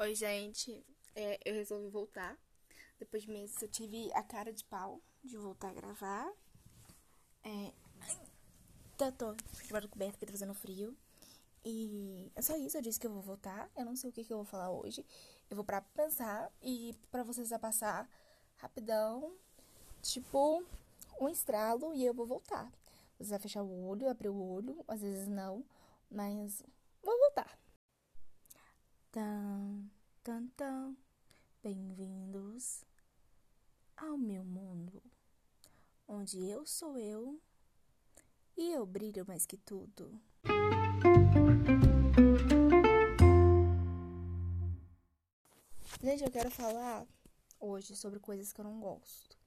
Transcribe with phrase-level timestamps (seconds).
[0.00, 0.82] Oi, gente.
[1.14, 2.34] É, eu resolvi voltar.
[2.98, 6.32] Depois de meses eu tive a cara de pau de voltar a gravar.
[7.44, 7.70] É...
[8.96, 10.96] Tô, tô debaixo coberta porque tá fazendo frio.
[11.62, 13.70] E é só isso, eu disse que eu vou voltar.
[13.76, 15.04] Eu não sei o que, que eu vou falar hoje.
[15.50, 18.08] Eu vou pra pensar e pra vocês a passar
[18.56, 19.36] rapidão,
[20.00, 20.64] tipo
[21.20, 22.72] um estralo e eu vou voltar.
[23.18, 25.62] Você vai fechar o olho, abrir o olho, às vezes não,
[26.10, 26.62] mas
[27.02, 27.60] vou voltar.
[29.12, 29.89] Tan,
[30.22, 30.94] tan, tan.
[31.62, 32.84] Bem-vindos
[33.96, 35.02] ao meu mundo,
[36.06, 37.40] onde eu sou eu
[38.54, 40.20] e eu brilho mais que tudo.
[46.02, 47.06] Gente, eu quero falar
[47.58, 49.38] hoje sobre coisas que eu não gosto.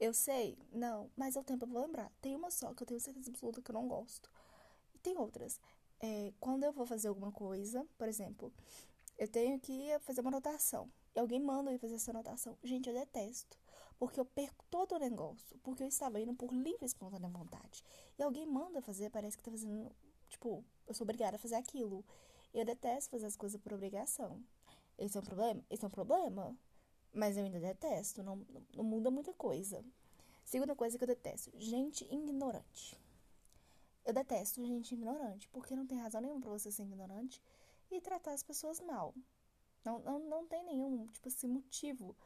[0.00, 2.10] Eu sei, não, mas ao tempo eu vou lembrar.
[2.22, 4.30] Tem uma só que eu tenho certeza absoluta que eu não gosto.
[4.94, 5.60] E tem outras.
[6.00, 8.52] É, quando eu vou fazer alguma coisa, por exemplo,
[9.18, 10.90] eu tenho que fazer uma anotação.
[11.14, 12.56] E alguém manda eu fazer essa anotação.
[12.62, 13.58] Gente, eu detesto.
[13.98, 15.58] Porque eu perco todo o negócio.
[15.62, 17.82] Porque eu estava indo por livre e espontânea vontade.
[18.18, 19.90] E alguém manda fazer, parece que tá fazendo.
[20.28, 22.04] Tipo, eu sou obrigada a fazer aquilo.
[22.52, 24.42] Eu detesto fazer as coisas por obrigação.
[24.98, 25.64] Esse é um problema?
[25.70, 26.54] Esse é um problema.
[27.12, 28.22] Mas eu ainda detesto.
[28.22, 29.82] Não, não muda muita coisa.
[30.44, 33.00] Segunda coisa que eu detesto: gente ignorante.
[34.04, 35.48] Eu detesto gente ignorante.
[35.48, 37.40] Porque não tem razão nenhuma pra você ser ignorante
[37.90, 39.14] e tratar as pessoas mal.
[39.84, 42.16] Não, não, não tem nenhum, tipo assim, motivo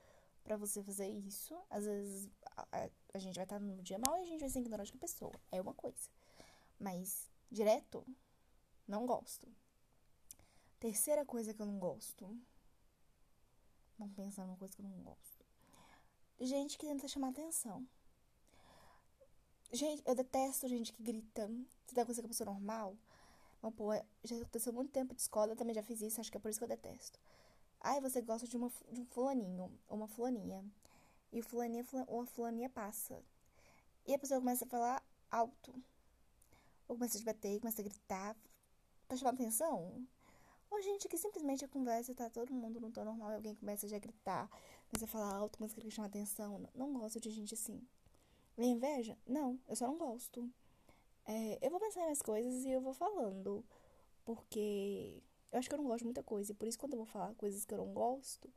[0.42, 1.61] para você fazer isso.
[1.69, 4.48] Às vezes a, a, a, gente vai estar no dia mal e a gente vai
[4.48, 5.34] ser ignorante com a pessoa.
[5.53, 6.08] É uma coisa.
[6.78, 8.06] Mas, direto,
[8.86, 9.47] não gosto.
[10.78, 12.27] Terceira coisa que eu não gosto.
[13.98, 15.44] Vamos pensar numa coisa que eu não gosto.
[16.41, 17.86] Gente que tenta chamar atenção.
[19.70, 21.48] Gente, eu detesto gente que grita.
[21.86, 22.97] Se dá coisa com a pessoa normal,
[23.62, 23.92] Vamos pô,
[24.25, 26.50] já aconteceu muito tempo de escola, eu também já fiz isso, acho que é por
[26.50, 27.19] isso que eu detesto.
[27.80, 30.64] Ai, você gosta de, uma, de um fulaninho, ou uma fulaninha.
[31.33, 33.22] E o fulaninha, uma fulaninha passa.
[34.06, 35.72] E a pessoa começa a falar alto.
[36.88, 38.37] Ou começa a debater, começa a gritar,
[39.06, 40.06] pra chamar atenção.
[40.70, 43.87] Ou gente que simplesmente a conversa tá todo mundo no tom normal e alguém começa
[43.87, 44.49] a gritar,
[44.88, 46.59] começa a falar alto, começa a chamar atenção.
[46.75, 47.81] Não, não gosto de gente assim.
[48.56, 49.19] Vem inveja?
[49.26, 50.49] Não, eu só não gosto.
[51.26, 53.64] É, eu vou pensar nas coisas e eu vou falando.
[54.25, 55.22] Porque
[55.53, 56.53] eu acho que eu não gosto de muita coisa.
[56.53, 58.48] E por isso, quando eu vou falar coisas que eu não gosto,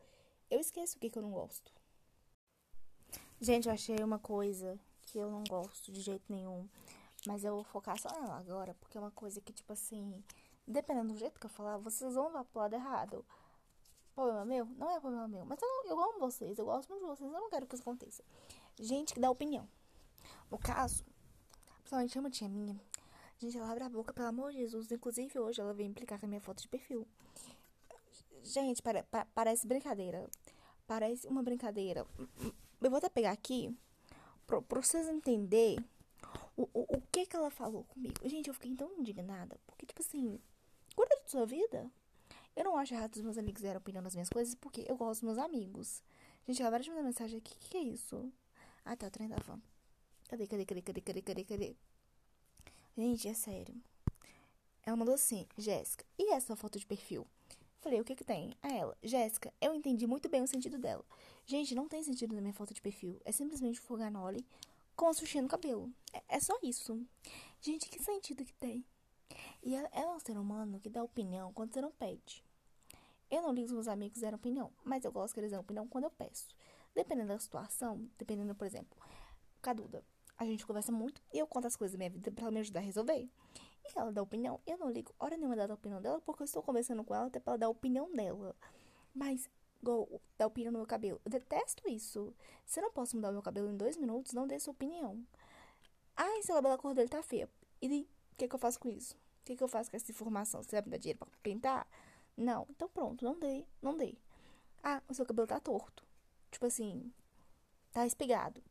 [0.49, 1.73] eu esqueço o que, que eu não gosto.
[3.39, 6.67] Gente, eu achei uma coisa que eu não gosto de jeito nenhum.
[7.25, 8.73] Mas eu vou focar só nela agora.
[8.75, 10.23] Porque é uma coisa que, tipo assim,
[10.67, 13.25] dependendo do jeito que eu falar, vocês vão levar pro lado errado.
[14.13, 14.65] Problema meu?
[14.65, 15.45] Não é problema meu.
[15.45, 17.81] Mas eu, eu amo vocês, eu gosto muito de vocês, eu não quero que isso
[17.81, 18.23] aconteça.
[18.79, 19.67] Gente que dá opinião.
[20.51, 21.03] No caso,
[21.93, 22.81] Principalmente uma tia minha.
[23.37, 24.91] Gente, ela abre a boca, pelo amor de Jesus.
[24.91, 27.07] Inclusive, hoje ela veio implicar com a minha foto de perfil.
[28.41, 30.27] Gente, para, pa, parece brincadeira.
[30.87, 32.03] Parece uma brincadeira.
[32.81, 33.77] Eu vou até pegar aqui
[34.47, 35.77] pra, pra vocês entenderem
[36.57, 38.27] o, o, o que que ela falou comigo.
[38.27, 39.59] Gente, eu fiquei tão indignada.
[39.67, 40.39] Porque, tipo assim,
[40.95, 41.91] cuida de sua vida.
[42.55, 45.21] Eu não acho errado os meus amigos deram opinião nas minhas coisas, porque eu gosto
[45.21, 46.01] dos meus amigos.
[46.47, 47.53] Gente, ela vai de mandar mensagem aqui.
[47.53, 48.33] O que, que é isso?
[48.83, 49.61] Ah, tá, o trem da fã.
[50.27, 51.75] Cadê, cadê, cadê, cadê, cadê, cadê, cadê?
[52.97, 53.75] Gente, é sério.
[54.83, 57.25] Ela mandou assim, Jéssica, e essa foto de perfil?
[57.81, 58.53] Falei, o que que tem?
[58.61, 61.03] A ela, Jéssica, eu entendi muito bem o sentido dela.
[61.45, 63.19] Gente, não tem sentido na minha foto de perfil.
[63.25, 64.45] É simplesmente foganole
[64.95, 65.91] com a no cabelo.
[66.13, 67.05] É, é, só isso.
[67.61, 68.85] Gente, que sentido que tem?
[69.61, 72.43] E ela, ela é um ser humano que dá opinião quando você não pede.
[73.29, 75.87] Eu não ligo os meus amigos deram opinião, mas eu gosto que eles dêem opinião
[75.87, 76.47] quando eu peço.
[76.93, 78.97] Dependendo da situação, dependendo, por exemplo,
[79.63, 80.03] Caduda,
[80.37, 82.59] a gente conversa muito e eu conto as coisas da minha vida pra ela me
[82.59, 83.29] ajudar a resolver.
[83.85, 84.59] E ela dá opinião.
[84.67, 87.39] Eu não ligo hora nenhuma da opinião dela, porque eu estou conversando com ela até
[87.39, 88.53] pra ela dar a opinião dela.
[89.15, 89.49] Mas,
[89.81, 91.21] igual, dar opinião no meu cabelo.
[91.23, 92.33] Eu detesto isso.
[92.65, 95.25] Se eu não posso mudar o meu cabelo em dois minutos, não dê sua opinião.
[96.13, 97.49] Ai, se a cor dele tá feia.
[97.81, 98.01] E
[98.33, 99.15] o que, que eu faço com isso?
[99.15, 100.61] O que, que eu faço com essa informação?
[100.61, 101.87] Você vai me dar dinheiro pra pintar?
[102.35, 102.67] Não.
[102.69, 104.17] Então pronto, não dei, não dei.
[104.83, 106.05] Ah, o seu cabelo tá torto.
[106.51, 107.13] Tipo assim,
[107.93, 108.61] tá espigado.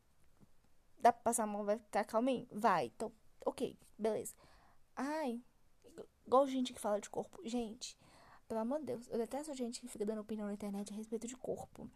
[1.03, 2.47] Dá pra passar a mão, vai ficar calminho?
[2.49, 2.85] Vai.
[2.85, 3.11] Então,
[3.45, 4.33] ok, beleza.
[4.95, 5.43] Ai,
[6.25, 7.41] igual gente que fala de corpo.
[7.43, 7.97] Gente,
[8.47, 11.27] pelo amor de Deus, eu detesto gente que fica dando opinião na internet a respeito
[11.27, 11.89] de corpo.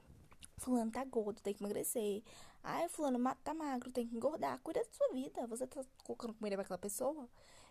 [0.58, 2.22] Fulano tá gordo, tem que emagrecer.
[2.62, 4.60] Ai, fulano tá magro, tem que engordar.
[4.60, 5.48] Cuida da sua vida.
[5.48, 7.30] Você tá colocando comida pra aquela pessoa?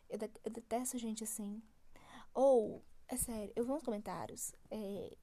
[0.08, 1.62] Eu, de eu detesto gente assim.
[2.32, 5.14] Ou, é sério, eu vi uns comentários é,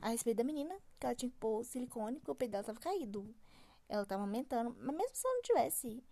[0.00, 2.80] a respeito da menina que ela tinha que pôr silicone porque o peito dela tava
[2.80, 3.32] caído.
[3.94, 6.04] Ela tava aumentando, mas mesmo se ela não tivesse.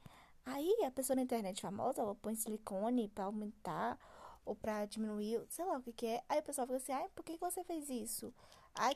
[0.44, 3.99] Aí a pessoa na internet famosa, ela põe silicone pra aumentar.
[4.44, 6.25] ou pra diminuir, sei lá o que que é.
[6.29, 8.32] Aí o pessoal fica assim, ai, por que, que você fez isso?
[8.75, 8.93] Ai,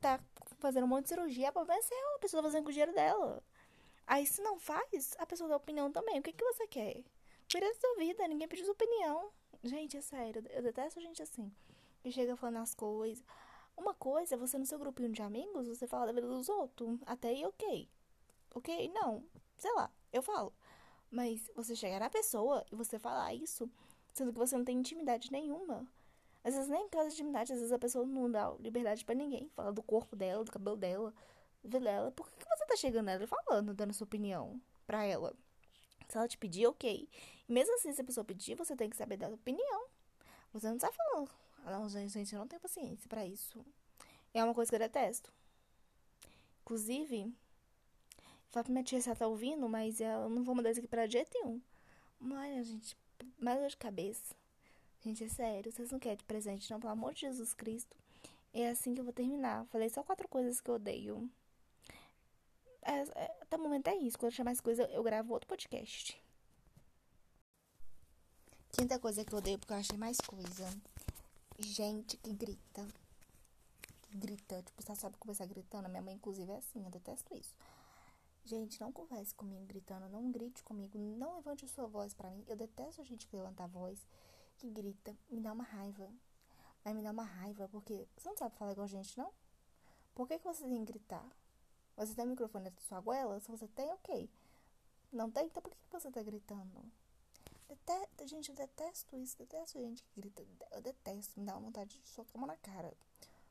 [0.00, 0.20] tá
[0.58, 2.72] fazendo um monte de cirurgia, a problema é seu, a pessoa tá fazendo com o
[2.72, 3.42] dinheiro dela.
[4.06, 6.18] Aí se não faz, a pessoa dá opinião também.
[6.18, 7.02] O que, que você quer?
[7.50, 9.30] Cuida da sua vida, ninguém pediu sua opinião.
[9.64, 11.52] Gente, é sério, eu detesto gente assim.
[12.02, 13.24] Que chega falando as coisas.
[13.76, 16.98] Uma coisa é você no seu grupinho de amigos, você fala da vida dos outros.
[17.06, 17.88] Até aí, ok.
[18.54, 18.90] Ok?
[18.94, 19.24] Não.
[19.56, 20.52] Sei lá, eu falo.
[21.10, 23.70] Mas você chegar na pessoa e você falar isso,
[24.14, 25.86] sendo que você não tem intimidade nenhuma.
[26.44, 29.14] Às vezes nem em casa de intimidade, às vezes a pessoa não dá liberdade para
[29.14, 29.48] ninguém.
[29.54, 31.14] Fala do corpo dela, do cabelo dela,
[31.62, 32.10] do dela.
[32.10, 35.34] Por que, que você tá chegando nela e falando, dando sua opinião pra ela?
[36.08, 37.08] Se ela te pedir, ok.
[37.48, 39.86] E mesmo assim, se a pessoa pedir, você tem que saber dar opinião.
[40.52, 41.30] Você não tá falando.
[41.64, 43.64] Não, gente, eu não tenho paciência para isso.
[44.34, 45.32] É uma coisa que eu detesto.
[46.62, 47.32] Inclusive,
[48.50, 50.88] fala pra minha tia se ela tá ouvindo, mas eu não vou mandar isso aqui
[50.88, 51.60] pra jeito nenhum.
[52.18, 52.96] Mas, gente,
[53.38, 54.34] mais dor de cabeça.
[55.04, 57.96] Gente, é sério, vocês não querem de presente, não, pelo amor de Jesus Cristo.
[58.54, 59.66] É assim que eu vou terminar.
[59.66, 61.28] Falei só quatro coisas que eu odeio.
[62.82, 64.18] É, é, até o momento é isso.
[64.18, 66.20] Quando eu chamar mais coisa, eu gravo outro podcast.
[68.72, 70.68] Quinta coisa que eu odeio porque eu achei mais coisa.
[71.64, 72.86] Gente que grita.
[73.80, 74.62] Que grita.
[74.62, 75.88] Tipo, você sabe começar gritando.
[75.88, 76.84] Minha mãe, inclusive, é assim.
[76.84, 77.54] Eu detesto isso.
[78.44, 80.08] Gente, não converse comigo gritando.
[80.08, 80.98] Não grite comigo.
[80.98, 82.44] Não levante sua voz pra mim.
[82.48, 84.04] Eu detesto a gente que levanta a voz.
[84.58, 85.16] Que grita.
[85.30, 86.10] Me dá uma raiva.
[86.84, 89.32] Mas me dá uma raiva porque você não sabe falar igual a gente, não?
[90.14, 91.26] Por que, que você tem que gritar?
[91.96, 93.38] Você tem o microfone da sua goela?
[93.38, 94.28] Se você tem, ok.
[95.12, 95.46] Não tem?
[95.46, 96.82] Então por que, que você tá gritando?
[97.68, 99.38] Detesto, gente, eu detesto isso.
[99.38, 100.44] Detesto gente que grita.
[100.70, 101.38] Eu detesto.
[101.38, 102.88] Me dá uma vontade de socar uma na cara.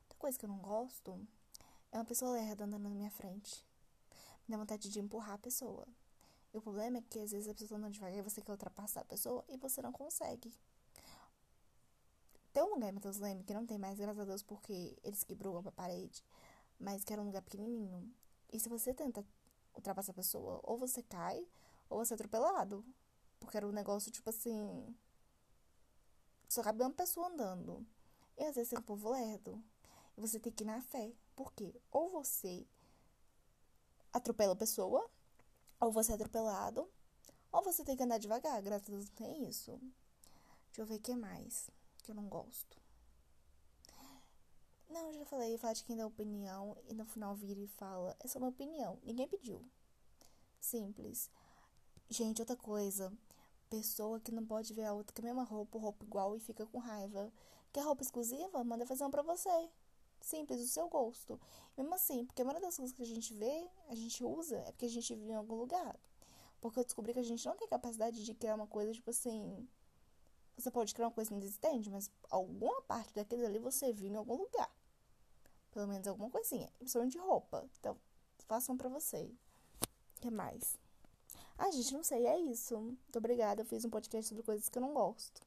[0.02, 1.18] Outra coisa que eu não gosto
[1.90, 3.64] é uma pessoa lerda andando na minha frente.
[4.46, 5.86] Me dá vontade de empurrar a pessoa.
[6.52, 9.00] E o problema é que às vezes a pessoa anda devagar e você quer ultrapassar
[9.00, 10.52] a pessoa e você não consegue.
[12.52, 15.24] Tem um lugar em Matheus Leme que não tem mais, graças a Deus, porque eles
[15.24, 16.22] quebrou a parede.
[16.78, 18.14] Mas que era um lugar pequenininho.
[18.52, 19.24] E se você tenta
[19.74, 21.46] ultrapassar a pessoa, ou você cai,
[21.88, 22.84] ou você é atropelado.
[23.42, 24.96] Porque era um negócio, tipo assim.
[26.48, 27.86] Só cabia uma pessoa andando.
[28.38, 29.62] E às vezes tem um povo lerdo.
[30.16, 31.12] E você tem que ir na fé.
[31.34, 31.74] Por quê?
[31.90, 32.66] Ou você
[34.12, 35.10] atropela a pessoa,
[35.80, 36.88] ou você é atropelado,
[37.50, 38.60] ou você tem que andar devagar.
[38.62, 39.78] Graças a Deus tem isso.
[40.66, 41.70] Deixa eu ver o que mais
[42.02, 42.80] que eu não gosto.
[44.88, 48.14] Não, eu já falei, falar de quem dá opinião e no final vira e fala,
[48.20, 49.64] essa é uma opinião, ninguém pediu.
[50.60, 51.30] Simples.
[52.10, 53.10] Gente, outra coisa,
[53.72, 56.66] pessoa que não pode ver a outra com a mesma roupa, roupa igual e fica
[56.66, 57.32] com raiva.
[57.72, 58.62] Quer roupa exclusiva?
[58.62, 59.70] Manda fazer uma pra você.
[60.20, 61.40] Simples, do seu gosto.
[61.74, 64.72] Mesmo assim, porque a maioria das coisas que a gente vê, a gente usa, é
[64.72, 65.98] porque a gente vive em algum lugar.
[66.60, 69.66] Porque eu descobri que a gente não tem capacidade de criar uma coisa, tipo assim.
[70.54, 74.36] Você pode criar uma coisa inexistente, mas alguma parte daquilo ali você viu em algum
[74.36, 74.70] lugar.
[75.70, 76.70] Pelo menos alguma coisinha.
[76.78, 77.66] Principalmente de roupa.
[77.80, 77.96] Então,
[78.46, 79.34] façam pra você.
[80.18, 80.78] O que mais?
[81.58, 82.78] Ah, gente, não sei, é isso.
[82.78, 83.62] Muito obrigada.
[83.62, 85.40] Eu fiz um podcast sobre coisas que eu não gosto.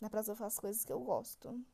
[0.00, 1.64] Na próxima eu faço coisas que eu gosto.